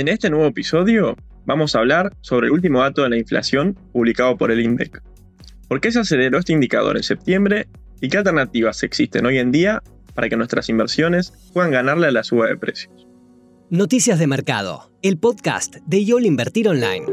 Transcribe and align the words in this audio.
En 0.00 0.08
este 0.08 0.30
nuevo 0.30 0.46
episodio 0.46 1.14
vamos 1.44 1.76
a 1.76 1.80
hablar 1.80 2.16
sobre 2.22 2.46
el 2.46 2.54
último 2.54 2.80
dato 2.80 3.02
de 3.02 3.10
la 3.10 3.18
inflación 3.18 3.76
publicado 3.92 4.38
por 4.38 4.50
el 4.50 4.62
INDEC. 4.62 5.02
¿Por 5.68 5.82
qué 5.82 5.92
se 5.92 6.00
aceleró 6.00 6.38
este 6.38 6.54
indicador 6.54 6.96
en 6.96 7.02
septiembre 7.02 7.68
y 8.00 8.08
qué 8.08 8.16
alternativas 8.16 8.82
existen 8.82 9.26
hoy 9.26 9.36
en 9.36 9.52
día 9.52 9.82
para 10.14 10.30
que 10.30 10.38
nuestras 10.38 10.70
inversiones 10.70 11.34
puedan 11.52 11.70
ganarle 11.70 12.06
a 12.06 12.12
la 12.12 12.24
suba 12.24 12.46
de 12.46 12.56
precios? 12.56 13.06
Noticias 13.68 14.18
de 14.18 14.26
Mercado, 14.26 14.90
el 15.02 15.18
podcast 15.18 15.76
de 15.84 16.02
YOL 16.02 16.24
Invertir 16.24 16.70
Online. 16.70 17.04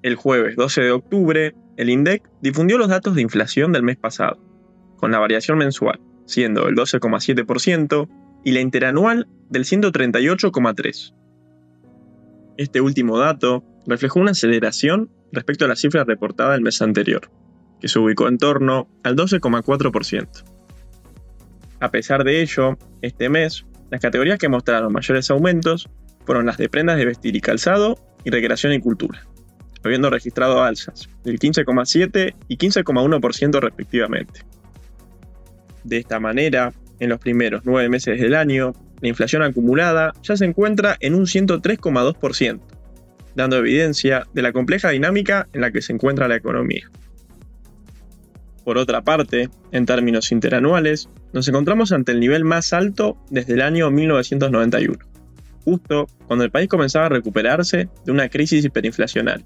El 0.00 0.14
jueves 0.14 0.56
12 0.56 0.80
de 0.80 0.90
octubre, 0.90 1.54
el 1.76 1.90
INDEC 1.90 2.22
difundió 2.40 2.78
los 2.78 2.88
datos 2.88 3.14
de 3.14 3.20
inflación 3.20 3.72
del 3.72 3.82
mes 3.82 3.98
pasado, 3.98 4.38
con 4.96 5.10
la 5.10 5.18
variación 5.18 5.58
mensual, 5.58 6.00
siendo 6.26 6.68
el 6.68 6.74
12,7%, 6.74 8.08
y 8.44 8.52
la 8.52 8.60
interanual 8.60 9.26
del 9.48 9.64
138,3%. 9.64 11.14
Este 12.56 12.80
último 12.80 13.18
dato 13.18 13.64
reflejó 13.86 14.20
una 14.20 14.30
aceleración 14.32 15.10
respecto 15.32 15.64
a 15.64 15.68
la 15.68 15.76
cifra 15.76 16.04
reportada 16.04 16.54
el 16.54 16.62
mes 16.62 16.80
anterior, 16.82 17.30
que 17.80 17.88
se 17.88 17.98
ubicó 17.98 18.28
en 18.28 18.38
torno 18.38 18.88
al 19.02 19.16
12,4%. 19.16 20.44
A 21.80 21.90
pesar 21.90 22.24
de 22.24 22.40
ello, 22.40 22.78
este 23.02 23.28
mes, 23.28 23.66
las 23.90 24.00
categorías 24.00 24.38
que 24.38 24.48
mostraron 24.48 24.92
mayores 24.92 25.30
aumentos 25.30 25.88
fueron 26.24 26.46
las 26.46 26.56
de 26.56 26.68
prendas 26.68 26.96
de 26.96 27.06
vestir 27.06 27.34
y 27.34 27.40
calzado 27.40 27.98
y 28.24 28.30
recreación 28.30 28.72
y 28.72 28.80
cultura, 28.80 29.26
habiendo 29.82 30.08
registrado 30.08 30.62
alzas 30.62 31.08
del 31.24 31.38
15,7 31.38 32.34
y 32.48 32.56
15,1% 32.56 33.60
respectivamente. 33.60 34.40
De 35.84 35.98
esta 35.98 36.18
manera, 36.18 36.72
en 36.98 37.10
los 37.10 37.20
primeros 37.20 37.62
nueve 37.64 37.88
meses 37.88 38.20
del 38.20 38.34
año, 38.34 38.72
la 39.00 39.08
inflación 39.08 39.42
acumulada 39.42 40.12
ya 40.22 40.36
se 40.36 40.46
encuentra 40.46 40.96
en 41.00 41.14
un 41.14 41.26
103,2%, 41.26 42.60
dando 43.34 43.58
evidencia 43.58 44.26
de 44.32 44.42
la 44.42 44.52
compleja 44.52 44.90
dinámica 44.90 45.46
en 45.52 45.60
la 45.60 45.70
que 45.70 45.82
se 45.82 45.92
encuentra 45.92 46.28
la 46.28 46.36
economía. 46.36 46.90
Por 48.64 48.78
otra 48.78 49.02
parte, 49.02 49.50
en 49.72 49.84
términos 49.84 50.32
interanuales, 50.32 51.10
nos 51.34 51.46
encontramos 51.48 51.92
ante 51.92 52.12
el 52.12 52.20
nivel 52.20 52.44
más 52.44 52.72
alto 52.72 53.18
desde 53.28 53.52
el 53.52 53.60
año 53.60 53.90
1991, 53.90 54.98
justo 55.64 56.06
cuando 56.26 56.44
el 56.46 56.50
país 56.50 56.68
comenzaba 56.68 57.06
a 57.06 57.10
recuperarse 57.10 57.90
de 58.06 58.12
una 58.12 58.30
crisis 58.30 58.64
hiperinflacionaria. 58.64 59.44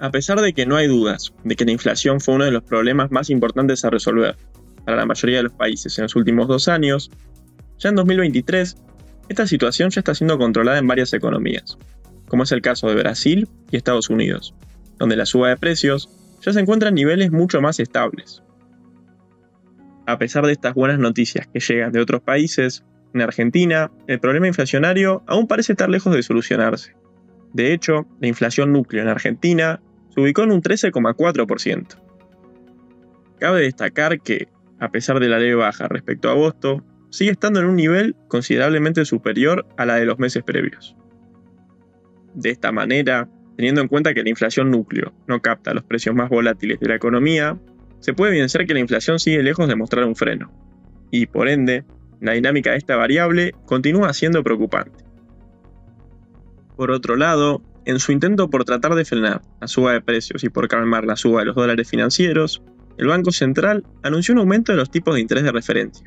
A 0.00 0.10
pesar 0.10 0.40
de 0.40 0.52
que 0.52 0.64
no 0.64 0.76
hay 0.76 0.86
dudas 0.86 1.32
de 1.42 1.56
que 1.56 1.64
la 1.64 1.72
inflación 1.72 2.20
fue 2.20 2.34
uno 2.34 2.44
de 2.44 2.52
los 2.52 2.62
problemas 2.62 3.10
más 3.10 3.30
importantes 3.30 3.84
a 3.84 3.90
resolver 3.90 4.36
para 4.84 4.96
la 4.96 5.06
mayoría 5.06 5.38
de 5.38 5.42
los 5.44 5.52
países 5.52 5.98
en 5.98 6.04
los 6.04 6.14
últimos 6.14 6.46
dos 6.46 6.68
años, 6.68 7.10
ya 7.78 7.88
en 7.88 7.96
2023, 7.96 8.76
esta 9.28 9.46
situación 9.46 9.90
ya 9.90 10.00
está 10.00 10.14
siendo 10.14 10.38
controlada 10.38 10.78
en 10.78 10.86
varias 10.86 11.12
economías, 11.12 11.76
como 12.28 12.44
es 12.44 12.52
el 12.52 12.62
caso 12.62 12.88
de 12.88 12.94
Brasil 12.94 13.48
y 13.70 13.76
Estados 13.76 14.08
Unidos, 14.08 14.54
donde 14.98 15.16
la 15.16 15.26
suba 15.26 15.48
de 15.48 15.56
precios 15.56 16.08
ya 16.40 16.52
se 16.52 16.60
encuentra 16.60 16.88
en 16.88 16.94
niveles 16.94 17.32
mucho 17.32 17.60
más 17.60 17.80
estables. 17.80 18.42
A 20.06 20.16
pesar 20.16 20.46
de 20.46 20.52
estas 20.52 20.74
buenas 20.74 20.98
noticias 20.98 21.48
que 21.48 21.60
llegan 21.60 21.92
de 21.92 22.00
otros 22.00 22.22
países, 22.22 22.84
en 23.14 23.22
Argentina, 23.22 23.90
el 24.06 24.20
problema 24.20 24.46
inflacionario 24.46 25.22
aún 25.26 25.46
parece 25.46 25.72
estar 25.72 25.88
lejos 25.88 26.14
de 26.14 26.22
solucionarse. 26.22 26.94
De 27.52 27.72
hecho, 27.72 28.06
la 28.20 28.28
inflación 28.28 28.72
núcleo 28.72 29.02
en 29.02 29.08
Argentina 29.08 29.80
ubicó 30.20 30.42
en 30.42 30.52
un 30.52 30.62
13,4%. 30.62 31.86
Cabe 33.38 33.60
destacar 33.60 34.20
que, 34.20 34.48
a 34.80 34.90
pesar 34.90 35.20
de 35.20 35.28
la 35.28 35.38
leve 35.38 35.54
baja 35.54 35.88
respecto 35.88 36.28
a 36.28 36.32
agosto, 36.32 36.84
sigue 37.10 37.30
estando 37.30 37.60
en 37.60 37.66
un 37.66 37.76
nivel 37.76 38.16
considerablemente 38.28 39.04
superior 39.04 39.66
a 39.76 39.86
la 39.86 39.96
de 39.96 40.06
los 40.06 40.18
meses 40.18 40.42
previos. 40.42 40.96
De 42.34 42.50
esta 42.50 42.72
manera, 42.72 43.28
teniendo 43.56 43.80
en 43.80 43.88
cuenta 43.88 44.14
que 44.14 44.22
la 44.22 44.30
inflación 44.30 44.70
núcleo 44.70 45.12
no 45.26 45.40
capta 45.40 45.74
los 45.74 45.84
precios 45.84 46.14
más 46.14 46.28
volátiles 46.28 46.78
de 46.80 46.88
la 46.88 46.96
economía, 46.96 47.58
se 48.00 48.12
puede 48.12 48.32
evidenciar 48.32 48.66
que 48.66 48.74
la 48.74 48.80
inflación 48.80 49.18
sigue 49.18 49.42
lejos 49.42 49.68
de 49.68 49.76
mostrar 49.76 50.04
un 50.04 50.14
freno, 50.14 50.52
y 51.10 51.26
por 51.26 51.48
ende, 51.48 51.84
la 52.20 52.32
dinámica 52.32 52.72
de 52.72 52.76
esta 52.76 52.96
variable 52.96 53.52
continúa 53.66 54.12
siendo 54.12 54.42
preocupante. 54.42 55.04
Por 56.76 56.90
otro 56.90 57.16
lado, 57.16 57.62
en 57.84 57.98
su 57.98 58.12
intento 58.12 58.50
por 58.50 58.64
tratar 58.64 58.94
de 58.94 59.04
frenar 59.04 59.42
la 59.60 59.68
suba 59.68 59.92
de 59.92 60.00
precios 60.00 60.44
y 60.44 60.48
por 60.48 60.68
calmar 60.68 61.04
la 61.04 61.16
suba 61.16 61.40
de 61.40 61.46
los 61.46 61.56
dólares 61.56 61.88
financieros, 61.88 62.62
el 62.98 63.06
Banco 63.06 63.30
Central 63.30 63.84
anunció 64.02 64.34
un 64.34 64.40
aumento 64.40 64.72
de 64.72 64.78
los 64.78 64.90
tipos 64.90 65.14
de 65.14 65.20
interés 65.20 65.44
de 65.44 65.52
referencia, 65.52 66.06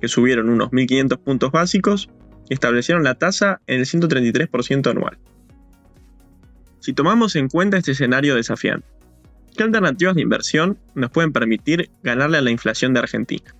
que 0.00 0.08
subieron 0.08 0.48
unos 0.48 0.70
1.500 0.70 1.18
puntos 1.18 1.50
básicos 1.50 2.08
y 2.48 2.54
establecieron 2.54 3.04
la 3.04 3.16
tasa 3.16 3.60
en 3.66 3.80
el 3.80 3.86
133% 3.86 4.90
anual. 4.90 5.18
Si 6.78 6.92
tomamos 6.92 7.36
en 7.36 7.48
cuenta 7.48 7.76
este 7.76 7.92
escenario 7.92 8.34
desafiante, 8.34 8.86
¿qué 9.56 9.64
alternativas 9.64 10.14
de 10.14 10.22
inversión 10.22 10.78
nos 10.94 11.10
pueden 11.10 11.32
permitir 11.32 11.90
ganarle 12.02 12.38
a 12.38 12.42
la 12.42 12.50
inflación 12.50 12.94
de 12.94 13.00
Argentina? 13.00 13.54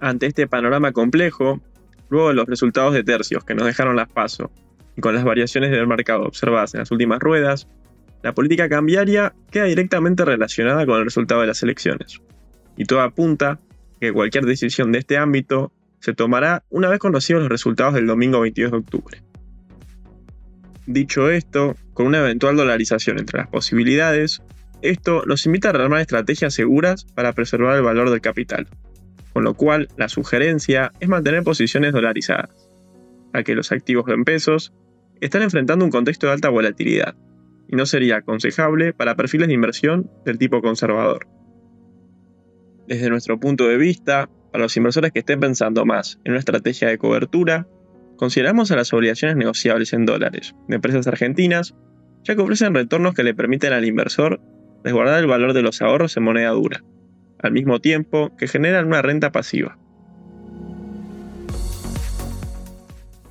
Ante 0.00 0.26
este 0.26 0.48
panorama 0.48 0.92
complejo, 0.92 1.60
Luego 2.10 2.32
los 2.32 2.46
resultados 2.46 2.92
de 2.92 3.04
tercios 3.04 3.44
que 3.44 3.54
nos 3.54 3.66
dejaron 3.66 3.96
las 3.96 4.08
PASO 4.08 4.50
y 4.96 5.00
con 5.00 5.14
las 5.14 5.24
variaciones 5.24 5.70
del 5.70 5.86
mercado 5.86 6.24
observadas 6.24 6.74
en 6.74 6.80
las 6.80 6.90
últimas 6.90 7.20
ruedas, 7.20 7.68
la 8.22 8.34
política 8.34 8.68
cambiaria 8.68 9.32
queda 9.50 9.64
directamente 9.64 10.24
relacionada 10.24 10.84
con 10.84 10.98
el 10.98 11.04
resultado 11.04 11.40
de 11.40 11.46
las 11.46 11.62
elecciones. 11.62 12.20
Y 12.76 12.84
todo 12.84 13.00
apunta 13.00 13.60
que 14.00 14.12
cualquier 14.12 14.44
decisión 14.44 14.92
de 14.92 14.98
este 14.98 15.16
ámbito 15.16 15.72
se 16.00 16.12
tomará 16.12 16.64
una 16.68 16.88
vez 16.88 16.98
conocidos 16.98 17.42
los 17.42 17.50
resultados 17.50 17.94
del 17.94 18.06
domingo 18.06 18.40
22 18.40 18.72
de 18.72 18.78
octubre. 18.78 19.22
Dicho 20.86 21.30
esto, 21.30 21.76
con 21.94 22.06
una 22.06 22.18
eventual 22.18 22.56
dolarización 22.56 23.18
entre 23.18 23.38
las 23.38 23.48
posibilidades, 23.48 24.42
esto 24.82 25.22
nos 25.26 25.46
invita 25.46 25.68
a 25.68 25.72
rearmar 25.72 26.00
estrategias 26.00 26.54
seguras 26.54 27.04
para 27.04 27.32
preservar 27.32 27.76
el 27.76 27.82
valor 27.82 28.10
del 28.10 28.20
capital 28.20 28.66
con 29.32 29.44
lo 29.44 29.54
cual 29.54 29.88
la 29.96 30.08
sugerencia 30.08 30.92
es 31.00 31.08
mantener 31.08 31.42
posiciones 31.42 31.92
dolarizadas, 31.92 32.70
a 33.32 33.42
que 33.42 33.54
los 33.54 33.72
activos 33.72 34.08
en 34.08 34.24
pesos 34.24 34.72
están 35.20 35.42
enfrentando 35.42 35.84
un 35.84 35.90
contexto 35.90 36.26
de 36.26 36.32
alta 36.32 36.48
volatilidad, 36.48 37.14
y 37.68 37.76
no 37.76 37.86
sería 37.86 38.16
aconsejable 38.16 38.92
para 38.92 39.14
perfiles 39.14 39.48
de 39.48 39.54
inversión 39.54 40.10
del 40.24 40.38
tipo 40.38 40.60
conservador. 40.60 41.28
Desde 42.88 43.10
nuestro 43.10 43.38
punto 43.38 43.68
de 43.68 43.76
vista, 43.76 44.28
para 44.50 44.64
los 44.64 44.76
inversores 44.76 45.12
que 45.12 45.20
estén 45.20 45.38
pensando 45.38 45.86
más 45.86 46.18
en 46.24 46.32
una 46.32 46.40
estrategia 46.40 46.88
de 46.88 46.98
cobertura, 46.98 47.68
consideramos 48.16 48.72
a 48.72 48.76
las 48.76 48.92
obligaciones 48.92 49.36
negociables 49.36 49.92
en 49.92 50.06
dólares 50.06 50.54
de 50.66 50.74
empresas 50.74 51.06
argentinas, 51.06 51.76
ya 52.24 52.34
que 52.34 52.42
ofrecen 52.42 52.74
retornos 52.74 53.14
que 53.14 53.22
le 53.22 53.34
permiten 53.34 53.72
al 53.72 53.84
inversor 53.84 54.40
resguardar 54.82 55.20
el 55.20 55.26
valor 55.26 55.52
de 55.52 55.62
los 55.62 55.80
ahorros 55.80 56.16
en 56.16 56.24
moneda 56.24 56.50
dura, 56.50 56.82
al 57.42 57.52
mismo 57.52 57.80
tiempo 57.80 58.34
que 58.36 58.48
generan 58.48 58.86
una 58.86 59.02
renta 59.02 59.32
pasiva. 59.32 59.78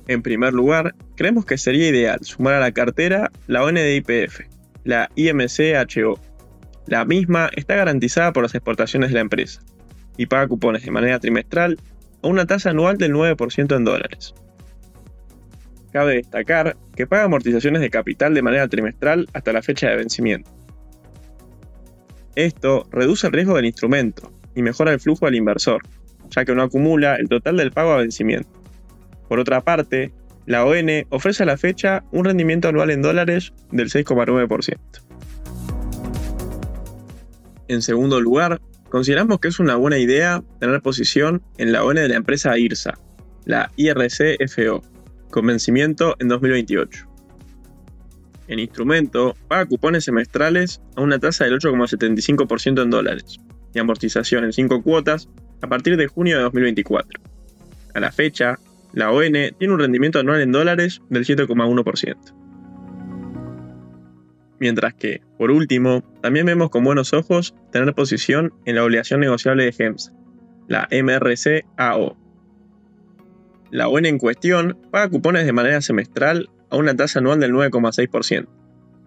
En 0.08 0.22
primer 0.22 0.52
lugar, 0.52 0.94
creemos 1.14 1.46
que 1.46 1.56
sería 1.56 1.88
ideal 1.88 2.18
sumar 2.22 2.54
a 2.54 2.60
la 2.60 2.72
cartera 2.72 3.30
la 3.46 3.62
ONDIPF, 3.62 4.40
la 4.82 5.08
IMCHO. 5.14 6.18
La 6.86 7.04
misma 7.04 7.48
está 7.54 7.76
garantizada 7.76 8.32
por 8.32 8.42
las 8.42 8.54
exportaciones 8.54 9.10
de 9.10 9.14
la 9.14 9.20
empresa 9.20 9.62
y 10.16 10.26
paga 10.26 10.48
cupones 10.48 10.84
de 10.84 10.90
manera 10.90 11.20
trimestral 11.20 11.78
a 12.22 12.26
una 12.26 12.46
tasa 12.46 12.70
anual 12.70 12.98
del 12.98 13.12
9% 13.12 13.76
en 13.76 13.84
dólares. 13.84 14.34
Cabe 15.92 16.14
destacar 16.14 16.76
que 16.96 17.06
paga 17.06 17.24
amortizaciones 17.24 17.80
de 17.80 17.90
capital 17.90 18.34
de 18.34 18.42
manera 18.42 18.66
trimestral 18.68 19.28
hasta 19.32 19.52
la 19.52 19.62
fecha 19.62 19.88
de 19.88 19.96
vencimiento. 19.96 20.50
Esto 22.36 22.86
reduce 22.92 23.26
el 23.26 23.32
riesgo 23.32 23.56
del 23.56 23.64
instrumento 23.66 24.32
y 24.54 24.62
mejora 24.62 24.92
el 24.92 25.00
flujo 25.00 25.26
al 25.26 25.34
inversor, 25.34 25.82
ya 26.30 26.44
que 26.44 26.54
no 26.54 26.62
acumula 26.62 27.16
el 27.16 27.28
total 27.28 27.56
del 27.56 27.72
pago 27.72 27.92
a 27.92 27.98
vencimiento. 27.98 28.48
Por 29.28 29.40
otra 29.40 29.62
parte, 29.62 30.12
la 30.46 30.64
ON 30.64 30.88
ofrece 31.10 31.42
a 31.42 31.46
la 31.46 31.56
fecha 31.56 32.04
un 32.12 32.24
rendimiento 32.24 32.68
anual 32.68 32.90
en 32.90 33.02
dólares 33.02 33.52
del 33.70 33.88
6,9%. 33.88 34.78
En 37.68 37.82
segundo 37.82 38.20
lugar, 38.20 38.60
consideramos 38.88 39.38
que 39.38 39.48
es 39.48 39.60
una 39.60 39.76
buena 39.76 39.98
idea 39.98 40.42
tener 40.58 40.80
posición 40.82 41.42
en 41.58 41.72
la 41.72 41.84
ON 41.84 41.96
de 41.96 42.08
la 42.08 42.16
empresa 42.16 42.58
IRSA, 42.58 42.98
la 43.44 43.70
IRCFO, 43.76 44.82
con 45.30 45.46
vencimiento 45.46 46.16
en 46.18 46.28
2028 46.28 47.09
en 48.50 48.58
instrumento 48.58 49.36
paga 49.48 49.64
cupones 49.64 50.04
semestrales 50.04 50.82
a 50.96 51.00
una 51.00 51.18
tasa 51.18 51.44
del 51.44 51.58
8,75% 51.58 52.82
en 52.82 52.90
dólares 52.90 53.38
y 53.72 53.78
amortización 53.78 54.44
en 54.44 54.52
5 54.52 54.82
cuotas 54.82 55.28
a 55.62 55.68
partir 55.68 55.96
de 55.96 56.08
junio 56.08 56.36
de 56.36 56.42
2024. 56.42 57.20
A 57.94 58.00
la 58.00 58.10
fecha, 58.10 58.58
la 58.92 59.12
ON 59.12 59.32
tiene 59.32 59.74
un 59.74 59.78
rendimiento 59.78 60.18
anual 60.18 60.40
en 60.40 60.50
dólares 60.50 61.00
del 61.08 61.24
7,1%. 61.24 62.16
Mientras 64.58 64.94
que, 64.94 65.22
por 65.38 65.52
último, 65.52 66.02
también 66.20 66.44
vemos 66.44 66.70
con 66.70 66.84
buenos 66.84 67.12
ojos 67.14 67.54
tener 67.70 67.94
posición 67.94 68.52
en 68.66 68.74
la 68.74 68.84
obligación 68.84 69.20
negociable 69.20 69.64
de 69.64 69.72
GEMS, 69.72 70.12
la 70.66 70.88
MRC-AO. 70.90 72.16
La 73.70 73.88
ON 73.88 74.06
en 74.06 74.18
cuestión 74.18 74.76
paga 74.90 75.08
cupones 75.08 75.46
de 75.46 75.52
manera 75.52 75.80
semestral 75.80 76.50
a 76.70 76.76
una 76.76 76.94
tasa 76.94 77.18
anual 77.18 77.40
del 77.40 77.52
9,6% 77.52 78.48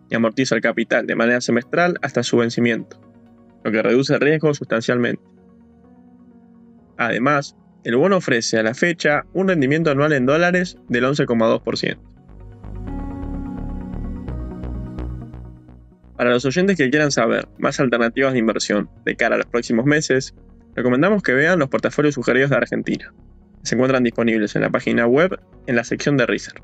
y 0.10 0.16
amortiza 0.16 0.56
el 0.56 0.62
capital 0.62 1.08
de 1.08 1.16
manera 1.16 1.42
semestral 1.42 1.96
hasta 2.02 2.24
su 2.24 2.38
vencimiento, 2.38 3.00
lo 3.64 3.72
que 3.72 3.82
reduce 3.82 4.14
el 4.14 4.20
riesgo 4.20 4.54
sustancialmente. 4.54 5.24
Además, 6.98 7.56
el 7.84 7.98
bono 7.98 8.18
ofrece 8.18 8.60
a 8.60 8.64
la 8.64 8.74
fecha 8.74 9.26
un 9.34 9.48
rendimiento 9.48 9.92
anual 9.92 10.14
en 10.14 10.26
dólares 10.26 10.78
del 10.88 11.06
11,2%. 11.06 11.98
Para 16.16 16.30
los 16.30 16.46
oyentes 16.46 16.78
que 16.78 16.90
quieran 16.90 17.12
saber 17.12 17.48
más 17.58 17.80
alternativas 17.80 18.34
de 18.34 18.40
inversión 18.40 18.90
de 19.04 19.16
cara 19.16 19.36
a 19.36 19.38
los 19.40 19.48
próximos 19.48 19.86
meses, 19.86 20.36
recomendamos 20.76 21.24
que 21.24 21.34
vean 21.34 21.60
los 21.60 21.70
portafolios 21.70 22.16
sugeridos 22.16 22.52
de 22.52 22.58
Argentina. 22.58 23.14
Se 23.64 23.76
encuentran 23.76 24.04
disponibles 24.04 24.56
en 24.56 24.62
la 24.62 24.70
página 24.70 25.08
web 25.08 25.40
en 25.66 25.76
la 25.76 25.84
sección 25.84 26.16
de 26.16 26.26
Research. 26.26 26.64